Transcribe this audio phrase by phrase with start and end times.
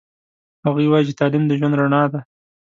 [0.65, 2.19] هغوی وایي چې تعلیم د ژوند رڼا ده